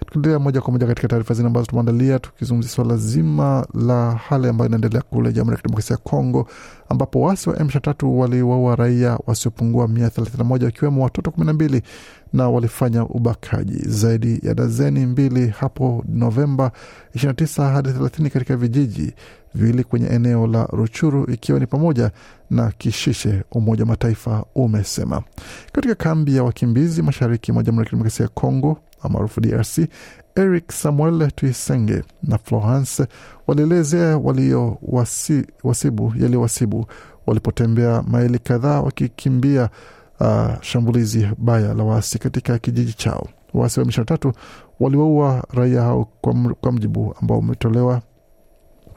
Tukiendelea 0.00 0.38
moja 0.38 0.60
kwa 0.60 0.72
moja 0.72 0.86
katika 0.86 1.08
taarifa 1.08 1.34
zingine 1.34 1.46
ambazo 1.46 1.66
tumeandalia, 1.66 2.18
tukizungumzia 2.18 2.70
swala 2.70 2.96
zima 2.96 3.66
la 3.74 4.10
hali 4.12 4.48
ambayo 4.48 4.68
inaendelea 4.68 5.02
kule 5.02 5.32
Jamhuri 5.32 5.54
ya 5.54 5.62
Kidemokrasia 5.62 5.94
ya 5.94 6.10
Kongo, 6.10 6.48
ambapo 6.88 7.20
waasi 7.20 7.50
wa 7.50 7.56
M23 7.56 8.06
waliwaua 8.06 8.76
raia 8.76 9.18
wasiopungua 9.26 9.88
mia 9.88 10.10
thelathini 10.10 10.38
na 10.38 10.44
moja 10.44 10.66
wakiwemo 10.66 11.04
watoto 11.04 11.30
kumi 11.30 11.46
na 11.46 11.52
mbili 11.52 11.82
na 12.32 12.48
walifanya 12.48 13.04
ubakaji 13.04 13.78
zaidi 13.88 14.40
ya 14.42 14.54
dazeni 14.54 15.06
mbili 15.06 15.48
hapo 15.48 16.04
Novemba 16.08 16.72
29 17.16 17.72
hadi 17.72 17.88
30 17.88 18.30
katika 18.30 18.56
vijiji 18.56 19.14
viwili 19.54 19.84
kwenye 19.84 20.06
eneo 20.06 20.46
la 20.46 20.64
Ruchuru 20.66 21.30
ikiwa 21.32 21.60
ni 21.60 21.66
pamoja 21.66 22.10
na 22.50 22.70
Kishishe, 22.78 23.42
Umoja 23.50 23.82
wa 23.82 23.88
Mataifa 23.88 24.44
umesema. 24.54 25.22
Katika 25.72 25.94
kambi 25.94 26.36
ya 26.36 26.42
wakimbizi 26.44 27.02
mashariki 27.02 27.52
mwa 27.52 27.62
Jamhuri 27.62 27.84
ya 27.84 27.90
Kidemokrasia 27.90 28.24
ya 28.24 28.28
Kongo 28.28 28.78
maarufu 29.08 29.40
DRC, 29.40 29.78
Eric 30.36 30.72
Samuel 30.72 31.30
Tuisenge 31.30 32.02
na 32.22 32.38
Florence 32.38 33.06
walielezea 33.46 34.18
waliowasibu 34.18 34.96
wasi, 34.96 35.46
wasibu 35.64 36.12
yaliyowasibu 36.16 36.86
walipotembea 37.26 38.02
maili 38.02 38.38
kadhaa 38.38 38.80
wakikimbia 38.80 39.68
uh, 40.20 40.60
shambulizi 40.60 41.28
baya 41.38 41.74
la 41.74 41.84
waasi 41.84 42.18
katika 42.18 42.58
kijiji 42.58 42.92
chao. 42.92 43.28
Waasi 43.54 43.80
wa 43.80 43.86
M23 43.86 44.32
waliwaua 44.80 45.44
raia 45.54 45.82
hao 45.82 46.08
kwa, 46.20 46.34
kwa 46.60 46.72
mjibu 46.72 47.14
ambao 47.22 47.38
umetolewa 47.38 48.02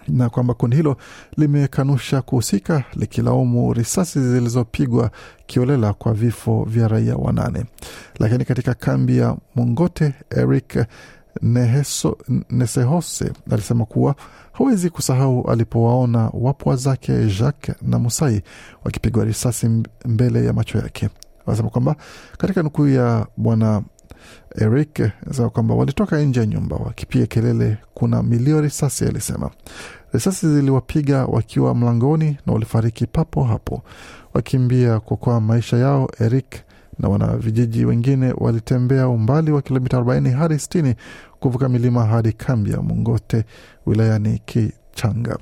na 0.07 0.29
kwamba 0.29 0.53
kundi 0.53 0.75
hilo 0.75 0.97
limekanusha 1.37 2.21
kuhusika 2.21 2.83
likilaumu 2.95 3.73
risasi 3.73 4.21
zilizopigwa 4.21 5.11
kiolela 5.45 5.93
kwa 5.93 6.13
vifo 6.13 6.63
vya 6.69 6.87
raia 6.87 7.15
wanane. 7.15 7.65
Lakini 8.19 8.45
katika 8.45 8.73
kambi 8.73 9.17
ya 9.17 9.37
Mongote, 9.55 10.13
Eric 10.29 10.85
Neheso, 11.41 12.17
Nesehose 12.49 13.31
alisema 13.51 13.85
kuwa 13.85 14.15
hawezi 14.51 14.89
kusahau 14.89 15.49
alipowaona 15.51 16.29
wapwa 16.33 16.75
zake 16.75 17.25
Jacques 17.39 17.75
na 17.81 17.99
Musai 17.99 18.41
wakipigwa 18.83 19.25
risasi 19.25 19.69
mbele 20.05 20.45
ya 20.45 20.53
macho 20.53 20.77
yake. 20.77 21.09
Anasema 21.47 21.69
kwamba 21.69 21.95
katika 22.37 22.63
nukuu 22.63 22.87
ya 22.87 23.27
bwana 23.37 23.81
Eric 24.55 24.99
anasema 25.25 25.49
kwamba 25.49 25.75
walitoka 25.75 26.19
nje 26.21 26.39
ya 26.39 26.45
nyumba 26.45 26.75
wakipiga 26.75 27.25
kelele, 27.25 27.77
kuna 27.93 28.23
milio 28.23 28.61
risasi, 28.61 29.05
alisema. 29.05 29.49
Risasi 30.13 30.53
ziliwapiga 30.55 31.25
wakiwa 31.25 31.75
mlangoni 31.75 32.37
na 32.45 32.53
walifariki 32.53 33.05
papo 33.07 33.43
hapo 33.43 33.83
wakimbia 34.33 34.99
kuokoa 34.99 35.41
maisha 35.41 35.77
yao. 35.77 36.09
Eric 36.19 36.55
na 36.99 37.09
wanavijiji 37.09 37.85
wengine 37.85 38.33
walitembea 38.37 39.07
umbali 39.07 39.51
wa 39.51 39.61
kilomita 39.61 39.97
40 39.97 40.31
hadi 40.33 40.53
60 40.55 40.95
kuvuka 41.39 41.69
milima 41.69 42.05
hadi 42.05 42.33
kambi 42.33 42.71
ya 42.71 42.81
Mungote 42.81 43.45
wilayani 43.85 44.41
Kichanga. 44.45 45.37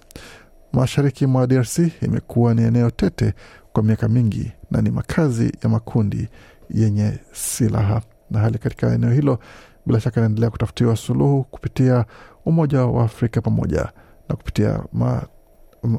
Mashariki 0.74 1.26
mwa 1.28 1.48
DRC 1.48 1.80
imekuwa 2.02 2.54
ni 2.54 2.62
eneo 2.64 2.90
tete 2.92 3.34
kwa 3.74 3.84
miaka 3.84 4.08
mingi 4.08 4.52
na 4.72 4.82
ni 4.82 4.92
makazi 4.92 5.52
ya 5.64 5.70
makundi 5.70 6.28
yenye 6.70 7.20
silaha, 7.34 8.02
na 8.32 8.40
hali 8.40 8.58
katika 8.58 8.94
eneo 8.94 9.12
hilo 9.12 9.40
bila 9.86 10.00
shaka 10.00 10.20
inaendelea 10.20 10.50
kutafutiwa 10.50 10.96
suluhu 10.96 11.44
kupitia 11.44 12.06
Umoja 12.46 12.86
wa 12.86 13.04
Afrika 13.04 13.42
pamoja 13.42 13.90
na 14.30 14.36
kupitia 14.36 14.80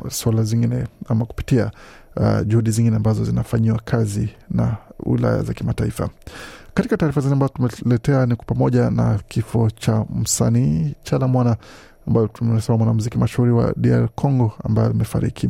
suala 0.08 0.42
zingine 0.42 0.86
ama 1.08 1.24
kupitia 1.26 1.70
uh, 2.16 2.46
juhudi 2.46 2.70
zingine 2.70 2.96
ambazo 2.96 3.24
zinafanyiwa 3.24 3.80
kazi 3.84 4.28
na 4.50 4.76
wilaya 5.06 5.42
za 5.42 5.54
kimataifa. 5.54 6.08
Katika 6.74 6.96
taarifa 6.96 7.20
zingine 7.20 7.34
ambazo 7.44 7.52
tumeletea 7.76 8.26
ni 8.26 8.36
pamoja 8.36 8.90
na 8.90 9.18
kifo 9.28 9.70
cha 9.70 10.04
msanii 10.14 10.94
Chala 11.02 11.28
Mwana 11.28 11.56
ambayo 12.10 12.28
tumesema 12.28 12.78
mwanamziki 12.78 13.18
mashuhuri 13.18 13.52
wa 13.52 13.74
DR 13.76 14.08
Congo 14.14 14.52
ambaye 14.64 14.88
amefariki. 14.90 15.48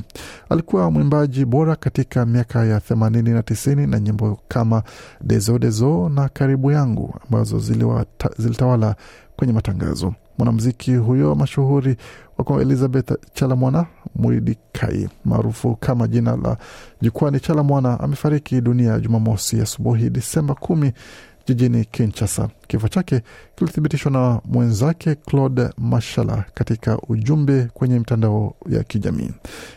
Alikuwa 0.48 0.90
mwimbaji 0.90 1.44
bora 1.44 1.76
katika 1.76 2.26
miaka 2.26 2.64
ya 2.64 2.80
themanini 2.80 3.30
na 3.30 3.42
tisini 3.42 3.86
na 3.86 4.00
nyimbo 4.00 4.40
kama 4.48 4.82
Dezo 5.20 5.58
Dezo 5.58 6.08
na 6.08 6.28
Karibu 6.28 6.70
Yangu 6.70 7.14
ambazo 7.26 7.58
zilitawala 8.38 8.96
kwenye 9.36 9.52
matangazo. 9.52 10.14
Mwanamziki 10.38 10.94
huyo 10.94 11.34
mashuhuri 11.34 11.96
wa 12.38 12.62
Elizabeth 12.62 13.12
Chalamwana 13.34 13.86
Mwidikai 14.14 15.08
maarufu 15.24 15.76
kama 15.76 16.06
jina 16.08 16.36
la 16.36 16.56
jukwani 17.00 17.40
Chalamwana 17.40 18.00
amefariki 18.00 18.60
dunia 18.60 18.98
Jumamosi 18.98 19.60
asubuhi 19.60 20.10
Disemba 20.10 20.54
kumi 20.54 20.92
jijini 21.46 21.84
Kinshasa. 21.84 22.48
Kifo 22.66 22.88
chake 22.88 23.22
kilithibitishwa 23.56 24.10
na 24.12 24.40
mwenzake 24.44 25.14
Claude 25.14 25.68
Mashala 25.78 26.44
katika 26.54 26.98
ujumbe 27.08 27.68
kwenye 27.74 27.98
mitandao 27.98 28.54
ya 28.68 28.82
kijamii. 28.84 29.30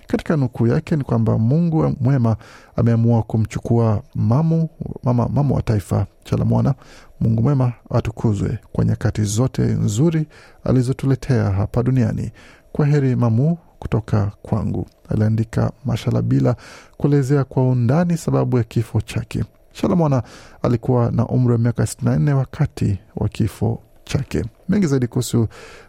Katika 0.07 0.37
nukuu 0.37 0.67
yake 0.67 0.95
ni 0.95 1.03
kwamba 1.03 1.37
Mungu 1.37 1.95
mwema 2.01 2.35
ameamua 2.75 3.23
kumchukua 3.23 4.03
mamu, 4.15 4.69
mama, 5.03 5.29
mama 5.29 5.55
wa 5.55 5.61
taifa 5.61 6.05
Chalamwana. 6.23 6.73
Mungu 7.19 7.41
mwema 7.43 7.73
atukuzwe 7.91 8.59
kwa 8.71 8.85
nyakati 8.85 9.23
zote 9.23 9.61
nzuri 9.61 10.27
alizotuletea 10.63 11.43
hapa 11.51 11.83
duniani. 11.83 12.31
Kwa 12.71 12.85
heri 12.85 13.15
mamu 13.15 13.57
kutoka 13.79 14.31
kwangu, 14.41 14.87
aliandika 15.09 15.71
Mashala 15.85 16.21
bila 16.21 16.55
kuelezea 16.97 17.43
kwa 17.43 17.69
undani 17.69 18.17
sababu 18.17 18.57
ya 18.57 18.63
kifo 18.63 19.01
chake. 19.01 19.43
Shalamwana 19.73 20.23
alikuwa 20.61 21.11
na 21.11 21.27
umri 21.27 21.51
wa 21.53 21.57
miaka 21.59 21.83
64 21.83 22.33
wakati 22.33 22.99
wa 23.15 23.29
kifo 23.29 23.81
chake. 24.03 24.45
Mengi 24.69 24.87
zaidi 24.87 25.07
kuhusu 25.07 25.47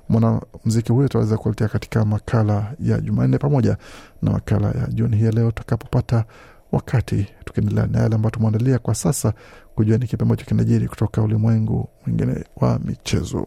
mwanamziki 0.08 0.92
huyo 0.92 1.08
tutaweza 1.08 1.36
kuletea 1.38 1.68
katika 1.68 2.04
makala 2.04 2.72
ya 2.80 3.00
Jumanne 3.00 3.38
pamoja 3.38 3.76
na 4.22 4.30
makala 4.30 4.66
ya 4.68 4.86
jioni 4.86 5.16
hii 5.16 5.24
ya 5.24 5.30
leo 5.30 5.48
tutakapopata 5.50 6.24
wakati, 6.72 7.26
tukiendelea 7.44 7.86
na 7.86 7.98
yale 8.00 8.14
ambayo 8.14 8.30
tumeandalia 8.30 8.78
kwa 8.78 8.94
sasa, 8.94 9.32
kujua 9.74 9.98
ni 9.98 10.06
kipi 10.06 10.22
ambacho 10.22 10.44
kinajiri 10.44 10.88
kutoka 10.88 11.22
ulimwengu 11.22 11.88
mwingine 12.06 12.44
wa 12.56 12.78
michezo. 12.78 13.46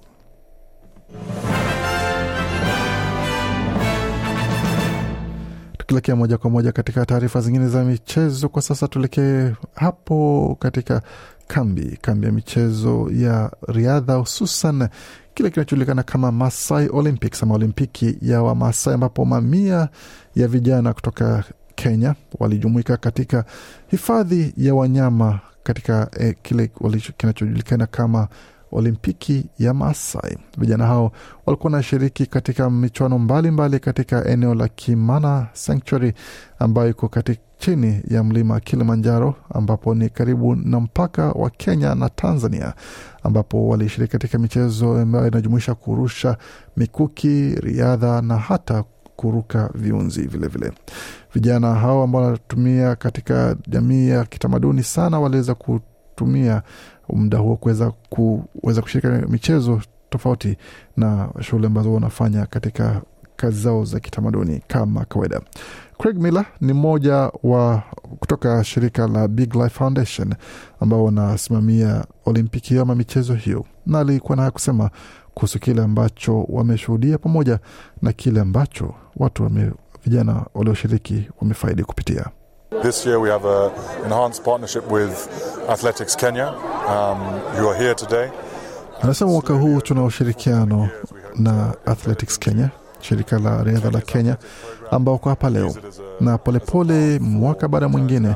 Tukielekea 5.87 6.15
moja 6.15 6.37
kwa 6.37 6.49
moja 6.49 6.71
katika 6.71 7.05
taarifa 7.05 7.41
zingine 7.41 7.67
za 7.67 7.83
michezo. 7.83 8.49
Kwa 8.49 8.61
sasa, 8.61 8.87
tuelekee 8.87 9.51
hapo 9.75 10.55
katika 10.59 11.01
kambi 11.47 11.97
kambi 12.01 12.25
ya 12.25 12.31
michezo 12.31 13.09
ya 13.13 13.51
riadha 13.67 14.13
hususan 14.13 14.87
kile 15.33 15.49
kinachojulikana 15.49 16.03
kama 16.03 16.31
Masai 16.31 16.89
Olympics 16.93 17.43
ama 17.43 17.55
Olimpiki 17.55 18.17
ya 18.21 18.41
Wamasai, 18.41 18.93
ambapo 18.93 19.25
mamia 19.25 19.89
ya 20.35 20.47
vijana 20.47 20.93
kutoka 20.93 21.43
Kenya 21.75 22.15
walijumuika 22.39 22.97
katika 22.97 23.45
hifadhi 23.87 24.53
ya 24.57 24.75
wanyama 24.75 25.39
katika 25.63 26.09
eh, 26.19 26.35
kile 26.41 26.71
kinachojulikana 27.17 27.85
kama 27.87 28.27
Olimpiki 28.71 29.45
ya 29.59 29.73
Masai. 29.73 30.37
Vijana 30.57 30.85
hao 30.85 31.11
walikuwa 31.45 31.71
wanashiriki 31.73 32.25
katika 32.25 32.69
michuano 32.69 33.19
mbalimbali 33.19 33.79
katika 33.79 34.25
eneo 34.25 34.55
la 34.55 34.67
Kimana 34.67 35.47
Sanctuary 35.53 36.13
ambayo 36.59 36.89
iko 36.89 37.07
chini 37.57 38.01
ya 38.07 38.23
mlima 38.23 38.59
Kilimanjaro, 38.59 39.35
ambapo 39.53 39.95
ni 39.95 40.09
karibu 40.09 40.55
na 40.55 40.79
mpaka 40.79 41.31
wa 41.31 41.49
Kenya 41.49 41.95
na 41.95 42.09
Tanzania, 42.09 42.73
ambapo 43.23 43.67
walishiriki 43.67 44.11
katika 44.11 44.37
michezo 44.37 44.97
ambayo 44.97 45.27
inajumuisha 45.27 45.75
kurusha 45.75 46.37
mikuki, 46.77 47.55
riadha 47.55 48.21
na 48.21 48.37
hata 48.37 48.83
kuruka 49.15 49.69
viunzi 49.75 50.21
vilevile 50.21 50.47
vile. 50.67 50.77
Vijana 51.33 51.75
hao 51.75 52.03
ambao 52.03 52.21
wanatumia 52.23 52.95
katika 52.95 53.55
jamii 53.67 54.09
ya 54.09 54.25
kitamaduni 54.25 54.83
sana 54.83 55.19
waliweza 55.19 55.55
kutumia 56.21 56.61
muda 57.09 57.37
huo 57.37 57.55
kuweza 57.55 57.91
kuweza 58.09 58.81
kushiriki 58.81 59.31
michezo 59.31 59.81
tofauti 60.09 60.57
na 60.97 61.29
shughuli 61.41 61.65
ambazo 61.67 61.93
wanafanya 61.93 62.45
katika 62.45 63.01
kazi 63.35 63.61
zao 63.61 63.85
za 63.85 63.99
kitamaduni 63.99 64.61
kama 64.67 65.05
kawaida. 65.05 65.41
Craig 65.97 66.17
Miller 66.17 66.45
ni 66.61 66.73
mmoja 66.73 67.31
wa 67.43 67.83
kutoka 68.19 68.63
shirika 68.63 69.07
la 69.07 69.27
Big 69.27 69.55
Life 69.55 69.69
Foundation 69.69 70.33
ambao 70.79 71.05
wanasimamia 71.05 72.05
olimpiki 72.25 72.69
hiyo 72.69 72.81
ama 72.81 72.95
michezo 72.95 73.33
hiyo, 73.33 73.65
na 73.85 73.99
alikuwa 73.99 74.35
na 74.35 74.51
kusema 74.51 74.89
kuhusu 75.33 75.59
kile 75.59 75.83
ambacho 75.83 76.43
wameshuhudia 76.43 77.17
pamoja 77.17 77.59
na 78.01 78.13
kile 78.13 78.39
ambacho 78.39 78.93
watu 79.15 79.43
wame, 79.43 79.71
vijana 80.03 80.45
walioshiriki 80.53 81.29
wamefaidi 81.41 81.83
kupitia. 81.83 82.25
This 82.83 83.05
year 83.05 83.19
we 83.19 83.29
have 83.29 83.45
an 83.45 83.71
enhanced 84.05 84.43
partnership 84.43 84.89
with 84.91 85.13
Athletics 85.69 86.15
Kenya 86.15 86.47
um, 86.87 87.17
who 87.57 87.67
are 87.69 87.75
here 87.83 87.95
today. 87.95 88.29
Anasema 89.01 89.31
mwaka 89.31 89.53
huu 89.53 89.81
tuna 89.81 90.03
ushirikiano 90.03 90.89
na 91.35 91.73
Athletics 91.85 92.39
Kenya, 92.39 92.69
shirika 93.01 93.39
la 93.39 93.63
riadha 93.63 93.91
la 93.91 94.01
Kenya 94.01 94.37
ambao 94.91 95.17
kwa 95.17 95.29
hapa 95.29 95.49
leo, 95.49 95.75
na 96.19 96.37
polepole 96.37 97.19
mwaka 97.19 97.67
baada 97.67 97.87
mwingine 97.89 98.35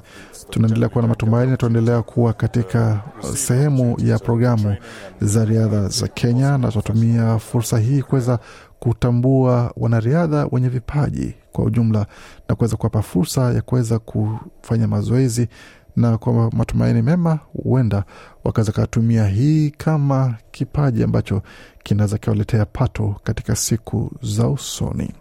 tunaendelea 0.50 0.90
kuwa 0.90 1.02
na 1.02 1.08
matumaini 1.08 1.52
na 1.52 1.58
tunaendelea 1.58 2.02
kuwa 2.02 2.34
katika 2.34 3.02
sehemu 3.36 3.96
ya 4.00 4.20
programu 4.20 4.76
za 5.22 5.46
riadha 5.46 5.88
za 5.88 6.08
Kenya, 6.08 6.58
na 6.58 6.70
tunatumia 6.72 7.40
fursa 7.40 7.78
hii 7.80 8.02
kuweza 8.02 8.40
kutambua 8.80 9.72
wanariadha 9.78 10.48
wenye 10.52 10.70
vipaji 10.70 11.36
kwa 11.52 11.66
ujumla 11.66 12.06
na 12.50 12.56
kuweza 12.56 12.76
kuwapa 12.78 13.02
fursa 13.02 13.54
ya 13.54 13.62
kuweza 13.62 14.00
kufanya 14.00 14.88
mazoezi 14.88 15.48
na 15.96 16.18
kwa 16.18 16.52
matumaini 16.52 17.02
mema 17.02 17.40
huenda 17.64 18.04
wakaweza 18.44 18.72
katumia 18.72 19.28
hii 19.28 19.70
kama 19.70 20.36
kipaji 20.52 21.04
ambacho 21.04 21.42
kinaweza 21.84 22.18
kiwaletea 22.18 22.66
pato 22.66 23.16
katika 23.24 23.56
siku 23.56 24.12
za 24.22 24.48
usoni. 24.48 25.14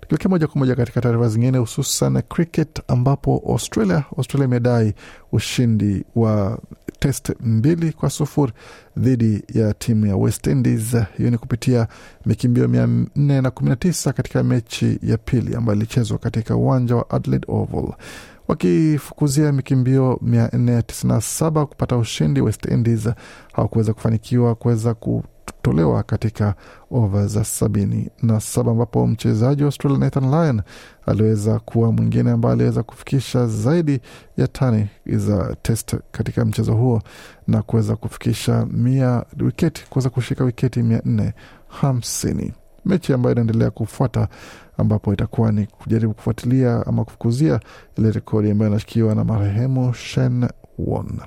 Tukielekea 0.00 0.28
moja 0.30 0.46
kwa 0.46 0.58
moja 0.58 0.74
katika 0.74 1.00
taarifa 1.00 1.28
zingine, 1.28 1.58
hususan 1.58 2.22
cricket, 2.22 2.82
ambapo 2.88 3.42
Australia 3.48 4.04
Australia 4.18 4.44
imedai 4.46 4.94
ushindi 5.32 6.04
wa 6.16 6.58
test 6.98 7.32
mbili 7.40 7.92
kwa 7.92 8.10
sufuri 8.10 8.52
dhidi 8.96 9.42
ya 9.54 9.74
timu 9.74 10.06
ya 10.06 10.16
West 10.16 10.46
Indies. 10.46 10.96
Hiyo 11.16 11.30
ni 11.30 11.38
kupitia 11.38 11.88
mikimbio 12.26 12.68
mia 12.68 12.86
nne 13.16 13.40
na 13.40 13.50
kumi 13.50 13.70
na 13.70 13.76
tisa 13.76 14.12
katika 14.12 14.42
mechi 14.42 14.98
ya 15.02 15.18
pili 15.18 15.54
ambayo 15.56 15.76
ilichezwa 15.78 16.18
katika 16.18 16.56
uwanja 16.56 16.96
wa 16.96 17.10
Adelaide 17.10 17.46
Oval 17.48 17.92
wakifukuzia 18.48 19.52
mikimbio 19.52 20.20
497 20.24 21.64
kupata 21.64 21.96
ushindi. 21.96 22.40
West 22.40 22.64
Indies 22.66 23.08
hawakuweza 23.52 23.92
kufanikiwa 23.94 24.54
kuweza 24.54 24.94
kutolewa 25.52 26.02
katika 26.02 26.54
ova 26.90 27.26
za 27.26 27.44
sabini 27.44 28.10
na 28.22 28.40
saba 28.40 28.70
ambapo 28.72 29.06
mchezaji 29.06 29.62
wa 29.62 29.66
Australia 29.66 29.98
Nathan 29.98 30.30
Lyon 30.30 30.62
aliweza 31.06 31.58
kuwa 31.58 31.92
mwingine 31.92 32.30
ambaye 32.30 32.52
aliweza 32.52 32.82
kufikisha 32.82 33.46
zaidi 33.46 34.00
ya 34.36 34.46
tani 34.48 34.88
za 35.06 35.56
test 35.62 35.96
katika 36.12 36.44
mchezo 36.44 36.74
huo 36.74 37.02
na 37.48 37.62
kuweza 37.62 37.96
kufikisha 37.96 38.66
mia 38.66 39.24
wiketi 39.40 39.86
kuweza 39.90 40.10
kushika 40.10 40.44
wiketi 40.44 40.82
mia 40.82 41.02
nne 41.04 41.34
hamsini 41.68 42.52
mechi 42.84 43.12
ambayo 43.12 43.32
inaendelea 43.32 43.70
kufuata 43.70 44.28
ambapo 44.78 45.12
itakuwa 45.12 45.52
ni 45.52 45.66
kujaribu 45.66 46.14
kufuatilia 46.14 46.86
ama 46.86 47.04
kufukuzia 47.04 47.60
ile 47.98 48.10
rekodi 48.10 48.50
ambayo 48.50 48.70
inashikiwa 48.70 49.14
na 49.14 49.24
marehemu 49.24 49.94
Shen 49.94 50.48
Won. 50.78 51.20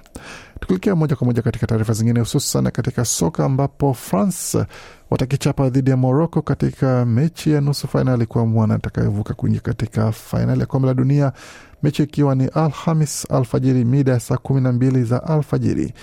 Tukielekea 0.60 0.96
moja 0.96 1.16
kwa 1.16 1.28
moja 1.28 1.42
katika 1.42 1.68
taarifa 1.68 1.94
zingine, 1.94 2.20
hususan 2.20 2.72
katika 2.72 3.06
soka 3.06 3.46
ambapo 3.46 3.94
France 3.94 4.66
watakichapa 5.10 5.70
dhidi 5.70 5.90
ya 5.90 5.98
Morocco 5.98 6.42
katika 6.42 7.06
mechi 7.06 7.52
ya 7.52 7.62
nusu 7.62 7.88
fainali 7.88 8.26
kwa 8.26 8.46
mwana 8.46 8.74
atakayevuka 8.76 9.34
kuingia 9.34 9.62
katika 9.62 10.12
fainali 10.12 10.60
ya 10.60 10.66
kombe 10.66 10.88
la 10.88 10.94
dunia, 10.94 11.32
mechi 11.84 12.04
ikiwa 12.04 12.36
ni 12.36 12.46
Alhamis 12.48 13.32
alfajiri 13.32 13.86
mida 13.86 14.12
ya 14.12 14.20
saa 14.20 14.38
kumi 14.38 14.62
na 14.62 14.72
mbili 14.72 15.04
za 15.04 15.24
alfajiri, 15.24 15.94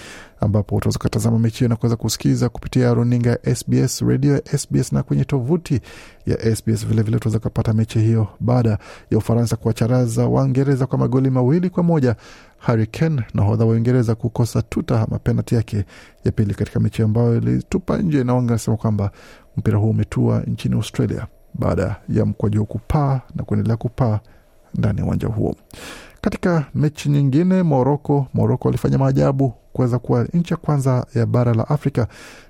ambapo 0.41 0.77
utaweza 0.77 0.97
ukatazama 0.99 1.39
mechi 1.39 1.59
hiyo 1.59 1.69
na 1.69 1.77
kuweza 1.77 1.97
kusikiza 1.97 2.49
kupitia 2.49 2.95
runinga 2.95 3.31
ya 3.31 3.55
SBS 3.57 4.01
redio 4.01 4.35
ya 4.35 4.59
SBS 4.59 4.93
na 4.93 5.03
kwenye 5.03 5.25
tovuti 5.25 5.81
ya 6.27 6.57
SBS. 6.57 6.87
Vilevile 6.87 7.17
utaweza 7.17 7.39
ukapata 7.39 7.73
mechi 7.73 7.99
hiyo 7.99 8.29
baada 8.41 8.79
ya 9.11 9.19
Ufaransa 9.19 9.57
kuwacharaza 9.57 10.27
Waingereza 10.27 10.87
kwa 10.87 10.99
magoli 10.99 11.31
mawili 11.31 11.71
kwa 11.71 11.83
moja. 11.83 12.17
Harry 12.59 12.87
Kane 12.87 13.23
nahodha 13.35 13.65
wa 13.65 13.71
Uingereza 13.73 14.15
kukosa 14.15 14.63
tuta 14.63 15.01
ama 15.01 15.21
yake 15.51 15.85
ya 16.25 16.33
pili 16.33 16.55
katika 16.55 16.81
mechi 16.81 17.03
ambayo 17.03 17.37
ilitupa 17.37 17.99
nje, 17.99 18.25
na 18.25 18.35
wanasema 18.35 18.77
kwamba 18.77 19.11
mpira 19.57 19.79
huu 19.79 19.91
umetua 19.91 20.41
nchini 20.47 20.75
Australia 20.75 21.27
baada 21.55 21.97
ya 22.09 22.27
mkwaju 22.27 22.65
kupaa 22.67 23.21
na 23.35 23.45
kuendelea 23.45 23.77
kupaa 23.77 24.21
ndani 24.75 24.99
ya 25.01 25.05
uwanja 25.07 25.29
huo. 25.29 25.55
Katika 26.21 26.65
mechi 26.75 27.09
nyingine, 27.09 27.63
Moroko 27.63 28.27
Moroko 28.35 28.69
walifanya 28.69 28.99
maajabu 28.99 29.53
kuweza 29.73 29.99
kuwa 29.99 30.25
nchi 30.35 30.53
ya 30.53 30.57
kwanza 30.57 31.07
ya 31.15 31.27
bara 31.27 31.55
la 31.55 31.69
Afrika 31.69 32.07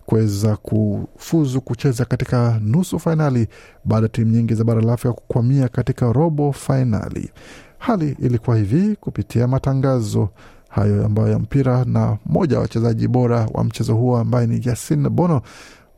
kuweza 0.06 0.56
kufuzu 0.56 1.60
kucheza 1.60 2.04
katika 2.04 2.58
nusu 2.62 2.98
fainali 2.98 3.48
baada 3.84 4.04
ya 4.04 4.08
timu 4.08 4.30
nyingi 4.32 4.54
za 4.54 4.64
bara 4.64 4.80
la 4.80 4.92
Afrika 4.92 5.12
kukwamia 5.14 5.68
katika 5.68 6.12
robo 6.12 6.52
fainali. 6.52 7.30
Hali 7.78 8.16
ilikuwa 8.20 8.56
hivi 8.56 8.96
kupitia 9.00 9.46
matangazo 9.48 10.28
hayo 10.68 11.06
ambayo 11.06 11.28
ya 11.28 11.38
mpira, 11.38 11.84
na 11.84 12.18
mmoja 12.26 12.56
wa 12.56 12.62
wachezaji 12.62 13.08
bora 13.08 13.48
wa 13.54 13.64
mchezo 13.64 13.94
huo 13.94 14.18
ambaye 14.18 14.46
ni 14.46 14.60
Yasin 14.64 15.08
Bono, 15.08 15.42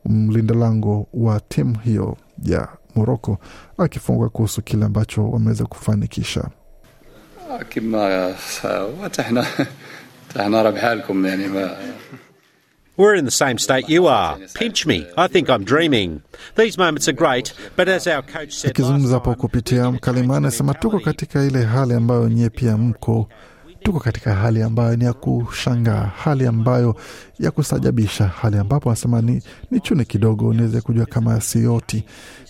mlinda 0.04 0.54
lango 0.54 1.06
wa 1.14 1.40
timu 1.40 1.78
hiyo 1.78 2.16
ya 2.42 2.68
Moroko, 2.96 3.38
akifungwa 3.78 4.28
kuhusu 4.28 4.62
kile 4.62 4.84
ambacho 4.84 5.30
wameweza 5.30 5.64
kufanikisha. 5.66 6.44
We're 12.98 13.14
in 13.18 13.24
the 13.26 13.30
same 13.30 13.58
state 13.58 13.88
you 13.90 14.08
are. 14.08 14.38
Pinch 14.54 14.86
me. 14.86 15.06
I 15.18 15.28
think 15.28 15.50
I'm 15.50 15.64
dreaming. 15.64 16.22
These 16.56 16.78
moments 16.78 17.08
are 17.08 17.12
great, 17.12 17.52
but 17.76 17.88
as 17.88 18.06
our 18.06 18.22
coach 18.22 18.52
said 18.52 18.70
Akizungumza 18.70 19.14
hapo 19.14 19.34
kupitia 19.34 19.90
mkalimani, 19.90 20.36
anasema 20.36 20.74
tuko 20.74 21.00
katika 21.00 21.42
ile 21.44 21.64
hali 21.64 21.94
ambayo 21.94 22.28
nyie 22.28 22.50
pia 22.50 22.76
mko 22.76 23.28
tuko 23.82 24.00
katika 24.00 24.34
hali 24.34 24.62
ambayo 24.62 24.96
ni 24.96 25.04
ya 25.04 25.12
kushangaa, 25.12 26.10
hali 26.24 26.46
ambayo 26.46 26.96
ya 27.38 27.50
kusajabisha, 27.50 28.26
hali 28.26 28.58
ambapo 28.58 28.88
anasema 28.90 29.22
ni, 29.22 29.42
ni 29.70 29.80
chuni 29.80 30.04
kidogo 30.04 30.54
niweze 30.54 30.80
kujua 30.80 31.06
kama 31.06 31.40
sioti 31.40 32.04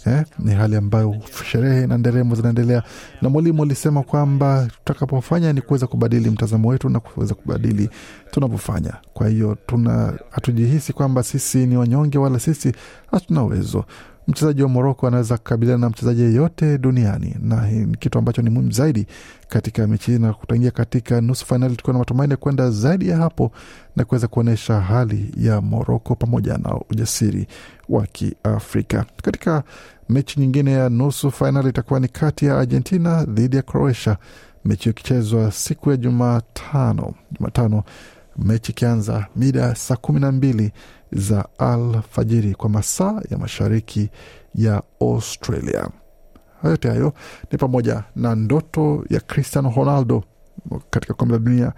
eh, 0.06 0.24
ni 0.38 0.52
hali 0.54 0.76
ambayo 0.76 1.16
sherehe 1.50 1.86
na 1.86 1.98
nderemo 1.98 2.34
zinaendelea, 2.34 2.82
na 3.22 3.28
mwalimu 3.28 3.62
alisema 3.62 4.02
kwamba 4.02 4.66
tutakapofanya 4.66 5.52
ni 5.52 5.60
kuweza 5.60 5.86
kubadili 5.86 6.30
mtazamo 6.30 6.68
wetu 6.68 6.88
na 6.88 7.00
kuweza 7.00 7.34
kubadili 7.34 7.90
tunavyofanya. 8.30 8.92
Kwa 9.14 9.28
hiyo 9.28 9.56
tuna 9.66 10.12
hatujihisi 10.30 10.92
kwamba 10.92 11.22
sisi 11.22 11.66
ni 11.66 11.76
wanyonge 11.76 12.18
wala 12.18 12.38
sisi 12.38 12.72
hatuna 13.10 13.42
uwezo 13.42 13.84
mchezaji 14.28 14.62
wa 14.62 14.68
Moroko 14.68 15.06
anaweza 15.06 15.36
kukabiliana 15.36 15.80
na 15.80 15.88
mchezaji 15.90 16.22
yeyote 16.22 16.78
duniani, 16.78 17.36
na 17.42 17.70
ni 17.70 17.96
kitu 17.96 18.18
ambacho 18.18 18.42
ni 18.42 18.50
muhimu 18.50 18.72
zaidi 18.72 19.06
katika 19.48 19.86
mechi 19.86 20.10
hii 20.10 20.18
na 20.18 20.32
kutangia 20.32 20.70
katika 20.70 21.20
nusu 21.20 21.46
fainali, 21.46 21.76
tukiwa 21.76 21.92
na 21.92 21.98
matumaini 21.98 22.30
ya 22.30 22.36
kwenda 22.36 22.70
zaidi 22.70 23.08
ya 23.08 23.16
hapo 23.16 23.52
na 23.96 24.04
kuweza 24.04 24.28
kuonyesha 24.28 24.80
hali 24.80 25.34
ya 25.36 25.60
Moroko 25.60 26.14
pamoja 26.14 26.58
na 26.58 26.80
ujasiri 26.90 27.46
wa 27.88 28.06
Kiafrika. 28.06 29.04
Katika 29.22 29.62
mechi 30.08 30.40
nyingine 30.40 30.72
ya 30.72 30.88
nusu 30.88 31.30
fainali 31.30 31.68
itakuwa 31.68 32.00
ni 32.00 32.08
kati 32.08 32.46
ya 32.46 32.58
Argentina 32.58 33.24
dhidi 33.24 33.56
ya 33.56 33.62
Croatia, 33.62 34.16
mechi 34.64 34.88
ikichezwa 34.90 35.52
siku 35.52 35.90
ya 35.90 35.96
Jumatano. 35.96 37.14
Jumatano 37.38 37.82
mechi 38.38 38.72
ikianza 38.72 39.26
mida 39.36 39.74
saa 39.74 39.96
kumi 39.96 40.20
na 40.20 40.32
mbili 40.32 40.72
za 41.12 41.48
alfajiri 41.58 42.54
kwa 42.54 42.68
masaa 42.68 43.22
ya 43.30 43.38
mashariki 43.38 44.10
ya 44.54 44.82
Australia. 45.00 45.88
Yote 46.64 46.88
hayo 46.88 47.12
ni 47.52 47.58
pamoja 47.58 48.04
na 48.16 48.34
ndoto 48.34 49.04
ya 49.10 49.20
Cristiano 49.20 49.72
Ronaldo 49.76 50.24
katika 50.90 51.14
kombe 51.14 51.32
la 51.34 51.38
dunia 51.38 51.72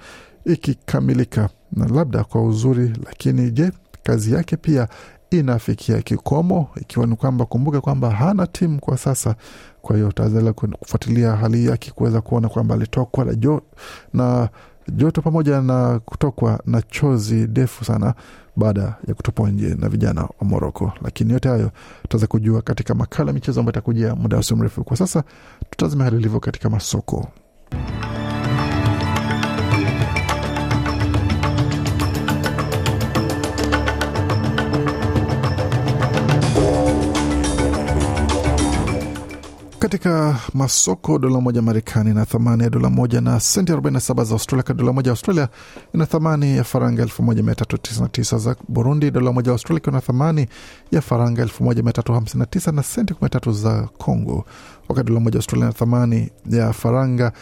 ikikamilika, 0.44 1.48
na 1.72 1.88
labda 1.88 2.24
kwa 2.24 2.42
uzuri, 2.42 2.92
lakini 3.06 3.50
je, 3.50 3.70
kazi 4.02 4.32
yake 4.34 4.56
pia 4.56 4.88
inafikia 5.30 6.02
kikomo, 6.02 6.68
ikiwa 6.80 7.06
ni 7.06 7.16
kwamba 7.16 7.44
kumbuka 7.46 7.80
kwamba 7.80 8.10
hana 8.10 8.46
timu 8.46 8.80
kwa 8.80 8.98
sasa. 8.98 9.34
Kwa 9.82 9.96
hiyo 9.96 10.08
utaendelea 10.08 10.52
kufuatilia 10.52 11.36
hali 11.36 11.66
yake 11.66 11.90
kuweza 11.90 12.20
kuona 12.20 12.48
kwamba 12.48 12.74
alitokwa 12.74 13.24
na 13.24 13.34
jo, 13.34 13.62
na 14.14 14.48
joto 14.92 15.22
pamoja 15.22 15.60
na 15.62 15.98
kutokwa 16.04 16.60
na 16.66 16.82
chozi 16.82 17.34
ndefu 17.34 17.84
sana 17.84 18.14
baada 18.56 18.94
ya 19.08 19.14
kutupwa 19.14 19.50
nje 19.50 19.74
na 19.78 19.88
vijana 19.88 20.20
wa 20.22 20.46
Moroko. 20.46 20.92
Lakini 21.02 21.32
yote 21.32 21.48
hayo 21.48 21.70
tutaweza 22.02 22.26
kujua 22.26 22.62
katika 22.62 22.94
makala 22.94 23.28
ya 23.30 23.32
michezo 23.34 23.60
ambayo 23.60 23.72
itakujia 23.72 24.14
muda 24.14 24.38
usio 24.38 24.56
mrefu. 24.56 24.84
Kwa 24.84 24.96
sasa 24.96 25.24
tutazame 25.70 26.04
hali 26.04 26.16
ilivyo 26.16 26.40
katika 26.40 26.70
masoko. 26.70 27.28
Katika 39.88 40.36
masoko 40.54 41.18
dola 41.18 41.40
moja 41.40 41.62
Marekani 41.62 42.10
ina 42.10 42.26
thamani 42.26 42.62
ya 42.62 42.70
dola 42.70 42.90
moja 42.90 43.20
na 43.20 43.40
senti 43.40 43.72
47 43.72 44.24
za 44.24 44.32
Australia. 44.34 44.62
Kwa 44.62 44.74
dola 44.74 44.92
moja 44.92 45.10
Australia 45.10 45.48
ina 45.94 46.06
thamani 46.06 46.56
ya 46.56 46.64
faranga 46.64 47.04
1399 47.04 48.38
za 48.38 48.56
Burundi. 48.68 49.10
Dola 49.10 49.32
moja 49.32 49.52
Australia 49.52 49.78
ikiwa 49.78 49.92
na 49.92 50.00
thamani 50.00 50.46
ya 50.92 51.00
faranga 51.00 51.44
1359 51.44 52.72
na 52.72 52.82
senti 52.82 53.14
13 53.14 53.52
za 53.52 53.88
Congo, 53.98 54.44
wakati 54.88 55.08
dola 55.08 55.20
moja 55.20 55.36
Australia 55.36 55.64
ina 55.66 55.72
thamani 55.74 56.30
ya 56.50 56.72
faranga 56.72 57.32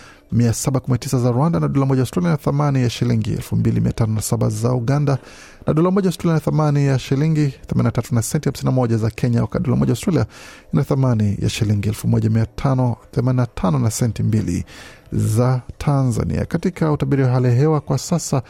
719 0.45 1.19
za 1.23 1.31
Rwanda, 1.31 1.61
na 1.61 1.69
dola 1.69 1.87
moja 1.87 2.01
Australia 2.01 2.31
na 2.31 2.37
thamani 2.37 2.83
ya 2.83 2.91
shilingi 2.91 3.35
2507 3.35 4.51
za 4.51 4.73
Uganda, 4.75 5.19
na 5.67 5.75
dola 5.75 5.91
moja 5.91 6.09
Australia 6.09 6.35
na 6.35 6.41
thamani 6.41 6.87
ya 6.87 6.99
shilingi 6.99 7.55
83 7.75 8.15
na 8.15 8.23
senti 8.23 8.49
51 8.49 8.97
za 8.97 9.11
Kenya, 9.11 9.41
wakati 9.43 9.65
dola 9.65 9.77
moja 9.77 9.91
Australia 9.93 10.27
ina 10.73 10.85
thamani 10.85 11.37
ya 11.43 11.49
shilingi 11.49 11.89
1585 11.91 13.79
na 13.79 13.91
senti 13.91 14.23
mbili 14.23 14.65
za 15.13 15.61
Tanzania. 15.79 16.45
Katika 16.45 16.93
utabiri 16.93 17.23
wa 17.23 17.29
hali 17.31 17.47
ya 17.47 17.53
hewa 17.55 17.81
kwa 17.81 17.99
sasa 17.99 18.43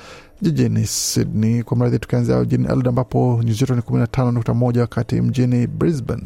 jijini 0.42 0.86
Sydney 0.86 1.62
kwa 1.62 1.76
mradhi, 1.76 1.98
tukianzia 1.98 2.44
jijini 2.44 2.64
Adelaide 2.64 2.88
ambapo 2.88 3.40
nyuzi 3.44 3.58
joto 3.60 3.74
ni 3.74 3.80
15.1, 3.80 4.80
wakati 4.80 5.20
mjini 5.20 5.66
Brisbane 5.66 6.22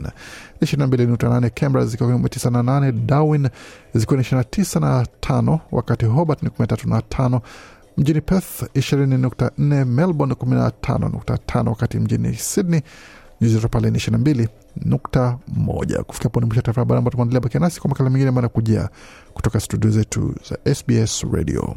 ni 0.60 0.66
22.8, 0.66 1.50
Canberra 1.50 1.86
zikiwa 1.86 2.10
19.8, 2.10 2.92
Darwin 2.92 3.48
zikiwa 3.94 4.16
ni 4.18 4.22
29.5, 4.24 5.58
wakati 5.72 6.06
Hobart 6.06 6.42
ni 6.42 6.48
13.5, 6.48 7.40
mjini 7.96 8.20
Perth 8.20 8.62
20.4, 8.62 9.84
Melbourne 9.84 10.34
15.5, 10.34 11.68
wakati 11.68 11.98
mjini 11.98 12.34
Sydney 12.34 12.80
nyuzi 13.40 13.54
joto 13.54 13.68
pale 13.68 13.90
ni 13.90 13.98
22.1. 13.98 16.02
Kufikia 16.02 16.24
hapo 16.24 16.40
ni 16.40 16.46
mwisho 16.46 16.62
taarifa 16.62 16.80
habari 16.80 16.98
ambayo 16.98 17.10
tumeandalia. 17.10 17.40
Bakia 17.40 17.60
nasi 17.60 17.80
kwa 17.80 17.90
makala 17.90 18.10
mengine 18.10 18.28
ambayo 18.28 18.42
yanakujia 18.42 18.88
kutoka 19.34 19.60
studio 19.60 19.90
zetu 19.90 20.34
za 20.50 20.74
SBS 20.74 21.24
Radio. 21.32 21.76